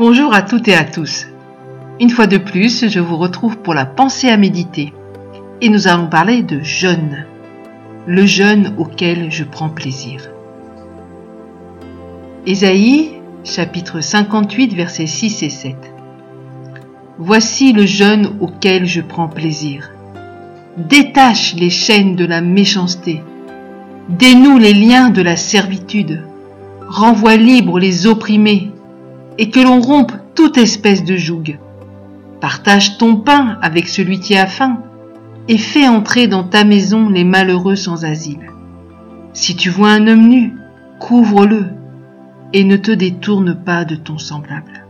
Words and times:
Bonjour 0.00 0.32
à 0.32 0.40
toutes 0.40 0.66
et 0.66 0.74
à 0.74 0.84
tous. 0.84 1.26
Une 2.00 2.08
fois 2.08 2.26
de 2.26 2.38
plus, 2.38 2.88
je 2.88 3.00
vous 3.00 3.18
retrouve 3.18 3.58
pour 3.58 3.74
la 3.74 3.84
pensée 3.84 4.30
à 4.30 4.38
méditer. 4.38 4.94
Et 5.60 5.68
nous 5.68 5.88
allons 5.88 6.06
parler 6.06 6.40
de 6.40 6.62
jeûne. 6.62 7.26
Le 8.06 8.24
jeûne 8.24 8.72
auquel 8.78 9.30
je 9.30 9.44
prends 9.44 9.68
plaisir. 9.68 10.30
Ésaïe, 12.46 13.10
chapitre 13.44 14.00
58, 14.00 14.72
versets 14.72 15.04
6 15.04 15.42
et 15.42 15.50
7. 15.50 15.76
Voici 17.18 17.74
le 17.74 17.84
jeûne 17.84 18.38
auquel 18.40 18.86
je 18.86 19.02
prends 19.02 19.28
plaisir. 19.28 19.90
Détache 20.78 21.54
les 21.56 21.68
chaînes 21.68 22.16
de 22.16 22.24
la 22.24 22.40
méchanceté. 22.40 23.20
Dénoue 24.08 24.56
les 24.56 24.72
liens 24.72 25.10
de 25.10 25.20
la 25.20 25.36
servitude. 25.36 26.24
Renvoie 26.88 27.36
libre 27.36 27.78
les 27.78 28.06
opprimés 28.06 28.69
et 29.40 29.48
que 29.48 29.58
l'on 29.58 29.80
rompe 29.80 30.12
toute 30.34 30.58
espèce 30.58 31.02
de 31.02 31.16
joug. 31.16 31.58
Partage 32.42 32.98
ton 32.98 33.16
pain 33.16 33.58
avec 33.62 33.88
celui 33.88 34.20
qui 34.20 34.36
a 34.36 34.46
faim 34.46 34.82
et 35.48 35.56
fais 35.56 35.88
entrer 35.88 36.26
dans 36.26 36.44
ta 36.44 36.62
maison 36.62 37.08
les 37.08 37.24
malheureux 37.24 37.74
sans 37.74 38.04
asile. 38.04 38.50
Si 39.32 39.56
tu 39.56 39.70
vois 39.70 39.92
un 39.92 40.06
homme 40.08 40.28
nu, 40.28 40.52
couvre-le 40.98 41.64
et 42.52 42.64
ne 42.64 42.76
te 42.76 42.90
détourne 42.90 43.54
pas 43.54 43.86
de 43.86 43.96
ton 43.96 44.18
semblable. 44.18 44.84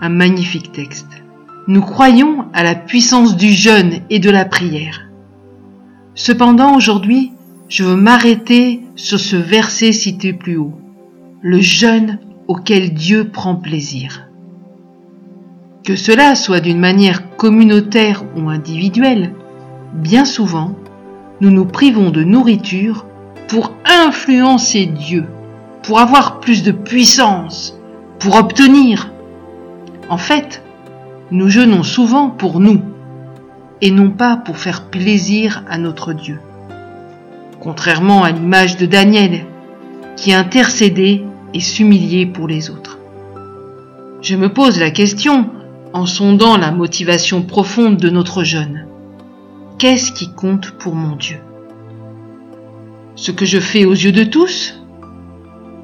Un 0.00 0.08
magnifique 0.08 0.72
texte. 0.72 1.22
Nous 1.68 1.82
croyons 1.82 2.46
à 2.54 2.62
la 2.62 2.74
puissance 2.74 3.36
du 3.36 3.52
jeûne 3.52 4.00
et 4.08 4.18
de 4.18 4.30
la 4.30 4.46
prière. 4.46 5.02
Cependant, 6.14 6.74
aujourd'hui, 6.74 7.32
je 7.68 7.84
veux 7.84 7.96
m'arrêter 7.96 8.80
sur 8.96 9.20
ce 9.20 9.36
verset 9.36 9.92
cité 9.92 10.32
plus 10.32 10.56
haut. 10.56 10.80
Le 11.42 11.60
jeûne 11.60 12.18
auquel 12.50 12.92
Dieu 12.92 13.28
prend 13.28 13.54
plaisir. 13.54 14.28
Que 15.84 15.94
cela 15.94 16.34
soit 16.34 16.58
d'une 16.58 16.80
manière 16.80 17.36
communautaire 17.36 18.24
ou 18.36 18.48
individuelle, 18.48 19.34
bien 19.94 20.24
souvent, 20.24 20.74
nous 21.40 21.52
nous 21.52 21.64
privons 21.64 22.10
de 22.10 22.24
nourriture 22.24 23.06
pour 23.46 23.72
influencer 23.84 24.86
Dieu, 24.86 25.26
pour 25.84 26.00
avoir 26.00 26.40
plus 26.40 26.64
de 26.64 26.72
puissance, 26.72 27.78
pour 28.18 28.34
obtenir. 28.34 29.12
En 30.08 30.18
fait, 30.18 30.64
nous 31.30 31.48
jeûnons 31.48 31.84
souvent 31.84 32.30
pour 32.30 32.58
nous 32.58 32.82
et 33.80 33.92
non 33.92 34.10
pas 34.10 34.36
pour 34.36 34.58
faire 34.58 34.86
plaisir 34.86 35.62
à 35.70 35.78
notre 35.78 36.12
Dieu. 36.14 36.40
Contrairement 37.60 38.24
à 38.24 38.32
l'image 38.32 38.76
de 38.76 38.86
Daniel, 38.86 39.46
qui 40.16 40.32
intercédait 40.32 41.22
et 41.54 41.60
s'humiliait 41.60 42.26
pour 42.26 42.48
les 42.48 42.70
autres. 42.70 42.98
Je 44.22 44.36
me 44.36 44.52
pose 44.52 44.78
la 44.78 44.90
question 44.90 45.50
en 45.92 46.06
sondant 46.06 46.56
la 46.56 46.70
motivation 46.70 47.42
profonde 47.42 47.96
de 47.96 48.10
notre 48.10 48.44
jeûne. 48.44 48.86
Qu'est-ce 49.78 50.12
qui 50.12 50.32
compte 50.32 50.72
pour 50.72 50.94
mon 50.94 51.16
Dieu? 51.16 51.38
Ce 53.16 53.32
que 53.32 53.46
je 53.46 53.58
fais 53.58 53.84
aux 53.84 53.94
yeux 53.94 54.12
de 54.12 54.24
tous? 54.24 54.80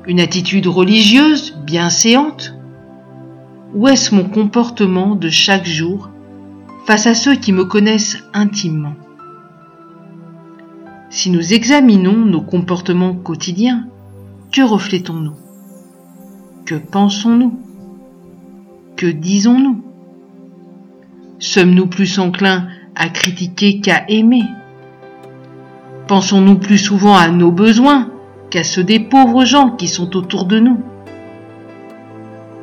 Une 0.06 0.20
attitude 0.20 0.66
religieuse 0.66 1.56
bienséante? 1.64 2.54
Ou 3.74 3.88
est-ce 3.88 4.14
mon 4.14 4.24
comportement 4.24 5.16
de 5.16 5.28
chaque 5.28 5.66
jour 5.66 6.10
face 6.86 7.06
à 7.06 7.14
ceux 7.14 7.34
qui 7.34 7.52
me 7.52 7.64
connaissent 7.64 8.18
intimement? 8.32 8.94
Si 11.10 11.30
nous 11.30 11.54
examinons 11.54 12.24
nos 12.26 12.42
comportements 12.42 13.14
quotidiens, 13.14 13.86
que 14.52 14.62
reflétons-nous? 14.62 15.45
Que 16.66 16.74
pensons-nous? 16.74 17.60
Que 18.96 19.06
disons-nous? 19.06 19.84
Sommes-nous 21.38 21.86
plus 21.86 22.18
enclins 22.18 22.66
à 22.96 23.08
critiquer 23.08 23.78
qu'à 23.80 24.02
aimer? 24.08 24.42
Pensons-nous 26.08 26.58
plus 26.58 26.78
souvent 26.78 27.14
à 27.14 27.28
nos 27.28 27.52
besoins 27.52 28.10
qu'à 28.50 28.64
ceux 28.64 28.82
des 28.82 28.98
pauvres 28.98 29.44
gens 29.44 29.70
qui 29.70 29.86
sont 29.86 30.16
autour 30.16 30.44
de 30.44 30.58
nous? 30.58 30.80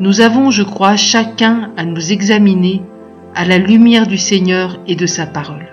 Nous 0.01 0.19
avons, 0.19 0.51
je 0.51 0.63
crois, 0.63 0.97
chacun 0.97 1.71
à 1.77 1.85
nous 1.85 2.11
examiner 2.11 2.81
à 3.35 3.45
la 3.45 3.57
lumière 3.57 4.05
du 4.05 4.17
Seigneur 4.17 4.79
et 4.85 4.97
de 4.97 5.05
sa 5.05 5.25
parole. 5.25 5.67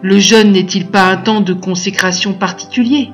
Le 0.00 0.18
jeûne 0.18 0.52
n'est-il 0.52 0.86
pas 0.86 1.10
un 1.10 1.18
temps 1.18 1.42
de 1.42 1.52
consécration 1.52 2.32
particulier, 2.32 3.12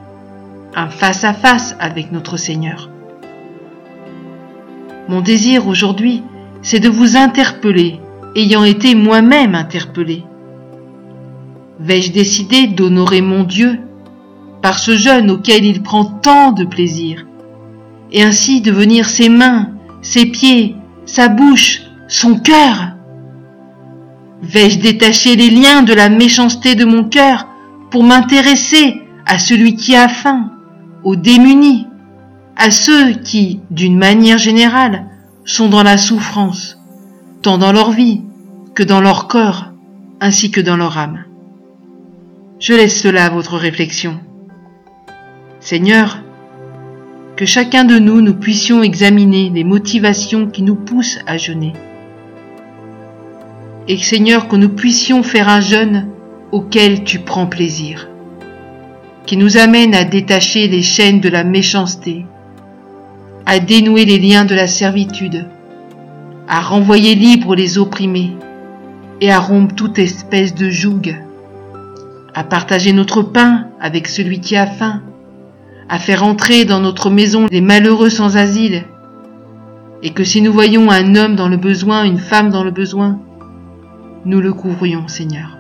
un 0.77 0.89
face-à-face 0.89 1.75
avec 1.81 2.13
notre 2.13 2.37
Seigneur? 2.37 2.89
Mon 5.09 5.21
désir 5.21 5.67
aujourd'hui, 5.67 6.23
c'est 6.63 6.81
de 6.81 6.89
vous 6.89 7.17
interpeller 7.17 8.01
ayant 8.37 8.65
été 8.65 8.95
moi-même 8.95 9.55
interpellé. 9.55 10.25
Vais-je 11.81 12.13
décider 12.13 12.69
d'honorer 12.69 13.21
mon 13.21 13.43
Dieu 13.43 13.81
par 14.63 14.79
ce 14.79 14.97
jeûne 14.97 15.31
auquel 15.31 15.65
il 15.65 15.83
prend 15.83 16.05
tant 16.05 16.53
de 16.53 16.65
plaisir, 16.65 17.27
et 18.13 18.23
ainsi 18.23 18.61
devenir 18.61 19.07
ses 19.07 19.29
mains, 19.29 19.71
ses 20.03 20.27
pieds, 20.27 20.77
sa 21.05 21.29
bouche, 21.29 21.83
son 22.07 22.39
cœur? 22.39 22.93
Vais-je 24.43 24.79
détacher 24.79 25.35
les 25.35 25.51
liens 25.51 25.83
de 25.83 25.93
la 25.93 26.09
méchanceté 26.09 26.75
de 26.77 26.85
mon 26.85 27.05
cœur 27.05 27.49
pour 27.91 28.05
m'intéresser 28.05 29.03
à 29.27 29.39
celui 29.39 29.75
qui 29.75 29.97
a 29.97 30.09
faim, 30.09 30.53
aux 31.03 31.17
démunis, 31.17 31.87
à 32.63 32.71
ceux 32.71 33.15
qui, 33.15 33.59
d'une 33.73 33.99
manière 33.99 34.39
générale, 34.39 35.07
sont 35.45 35.69
dans 35.69 35.83
la 35.83 35.99
souffrance 35.99 36.79
tant 37.43 37.59
dans 37.59 37.73
leur 37.73 37.91
vie 37.91 38.21
que 38.77 38.85
dans 38.85 39.01
leur 39.01 39.27
corps, 39.27 39.73
ainsi 40.21 40.53
que 40.53 40.61
dans 40.61 40.77
leur 40.77 40.97
âme. 40.97 41.25
Je 42.61 42.75
laisse 42.75 43.03
cela 43.03 43.27
à 43.27 43.31
votre 43.31 43.57
réflexion. 43.57 44.21
Seigneur, 45.59 46.21
que 47.35 47.47
chacun 47.47 47.83
de 47.83 47.99
nous 47.99 48.21
nous 48.21 48.35
puissions 48.35 48.85
examiner 48.85 49.51
les 49.53 49.65
motivations 49.65 50.47
qui 50.47 50.63
nous 50.63 50.77
poussent 50.77 51.19
à 51.27 51.39
jeûner. 51.39 51.73
Et 53.89 53.97
Seigneur, 53.97 54.47
que 54.47 54.55
nous 54.55 54.69
puissions 54.69 55.25
faire 55.25 55.49
un 55.49 55.61
jeûne 55.61 56.07
auquel 56.53 57.03
tu 57.03 57.19
prends 57.19 57.49
plaisir, 57.49 58.09
qui 59.27 59.37
nous 59.37 59.57
amène 59.57 59.97
à 59.97 60.05
détacher 60.05 60.69
les 60.69 60.83
chaînes 60.83 61.21
de 61.21 61.29
la 61.29 61.43
méchanceté, 61.43 62.25
à 63.47 63.59
dénouer 63.59 64.05
les 64.05 64.19
liens 64.19 64.45
de 64.45 64.55
la 64.55 64.67
servitude, 64.67 65.47
à 66.49 66.61
renvoyer 66.61 67.15
libres 67.15 67.55
les 67.55 67.79
opprimés 67.79 68.37
et 69.21 69.31
à 69.31 69.39
rompre 69.39 69.75
toute 69.75 69.99
espèce 69.99 70.55
de 70.55 70.69
joug, 70.69 71.17
à 72.35 72.45
partager 72.45 72.93
notre 72.93 73.23
pain 73.23 73.67
avec 73.81 74.09
celui 74.09 74.41
qui 74.41 74.57
a 74.57 74.67
faim, 74.67 75.03
à 75.89 75.99
faire 75.99 76.25
entrer 76.25 76.65
dans 76.65 76.81
notre 76.81 77.11
maison 77.11 77.47
les 77.51 77.61
malheureux 77.61 78.11
sans 78.11 78.37
asile, 78.37 78.85
et 80.03 80.11
que 80.11 80.25
si 80.25 80.43
nous 80.43 80.53
voyons 80.53 80.91
un 80.91 81.15
homme 81.15 81.37
dans 81.37 81.49
le 81.49 81.57
besoin, 81.57 82.05
une 82.05 82.19
femme 82.19 82.51
dans 82.51 82.65
le 82.65 82.71
besoin, 82.71 83.21
nous 84.25 84.41
le 84.41 84.53
couvrions, 84.53 85.09
Seigneur. 85.09 85.59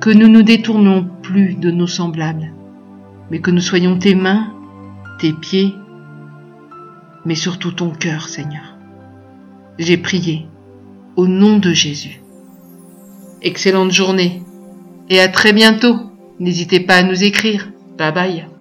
Que 0.00 0.10
nous 0.10 0.28
nous 0.28 0.42
détournions 0.42 1.06
plus 1.22 1.54
de 1.54 1.70
nos 1.70 1.86
semblables, 1.86 2.52
mais 3.30 3.40
que 3.40 3.50
nous 3.50 3.60
soyons 3.60 3.98
tes 3.98 4.14
mains, 4.14 4.48
tes 5.18 5.32
pieds, 5.32 5.74
mais 7.24 7.34
surtout 7.34 7.72
ton 7.72 7.90
cœur, 7.90 8.28
Seigneur. 8.28 8.76
J'ai 9.78 9.96
prié 9.96 10.46
au 11.16 11.26
nom 11.26 11.58
de 11.58 11.72
Jésus. 11.72 12.20
Excellente 13.42 13.92
journée 13.92 14.42
et 15.08 15.20
à 15.20 15.28
très 15.28 15.52
bientôt. 15.52 15.96
N'hésitez 16.38 16.80
pas 16.80 16.96
à 16.96 17.02
nous 17.02 17.24
écrire. 17.24 17.70
Bye 17.98 18.12
bye. 18.12 18.51